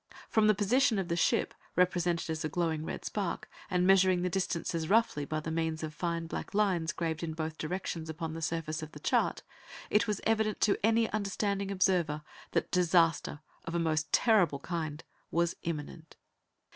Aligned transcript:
From 0.29 0.47
the 0.47 0.55
position 0.55 0.97
of 0.97 1.09
the 1.09 1.15
ship, 1.15 1.53
represented 1.75 2.31
as 2.31 2.43
a 2.43 2.49
glowing 2.49 2.83
red 2.83 3.05
spark, 3.05 3.47
and 3.69 3.85
measuring 3.85 4.23
the 4.23 4.31
distances 4.31 4.89
roughly 4.89 5.25
by 5.25 5.41
means 5.41 5.83
of 5.83 5.91
the 5.91 5.95
fine 5.95 6.25
black 6.25 6.55
lines 6.55 6.91
graved 6.91 7.21
in 7.21 7.33
both 7.33 7.59
directions 7.59 8.09
upon 8.09 8.33
the 8.33 8.41
surface 8.41 8.81
of 8.81 8.93
the 8.93 8.99
chart, 8.99 9.43
it 9.91 10.07
was 10.07 10.19
evident 10.23 10.59
to 10.61 10.83
any 10.83 11.07
understanding 11.11 11.69
observer 11.69 12.23
that 12.53 12.71
disaster 12.71 13.41
of 13.65 13.75
a 13.75 13.79
most 13.79 14.11
terrible 14.11 14.57
kind 14.57 15.03
was 15.29 15.55
imminent. 15.61 16.17